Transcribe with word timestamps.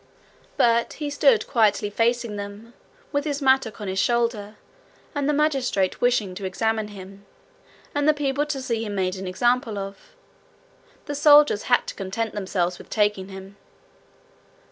But 0.57 0.93
he 0.93 1.11
stood 1.11 1.45
quietly 1.45 1.91
facing 1.91 2.35
them, 2.35 2.73
with 3.11 3.23
his 3.23 3.39
mattock 3.39 3.79
on 3.79 3.87
his 3.87 3.99
shoulder; 3.99 4.55
and 5.13 5.29
the 5.29 5.31
magistrate 5.31 6.01
wishing 6.01 6.33
to 6.33 6.43
examine 6.43 6.87
him, 6.87 7.23
and 7.93 8.09
the 8.09 8.13
people 8.15 8.47
to 8.47 8.63
see 8.63 8.83
him 8.83 8.95
made 8.95 9.15
an 9.15 9.27
example 9.27 9.77
of, 9.77 10.15
the 11.05 11.13
soldiers 11.13 11.61
had 11.69 11.85
to 11.85 11.93
content 11.93 12.33
themselves 12.33 12.79
with 12.79 12.89
taking 12.89 13.27
him. 13.27 13.57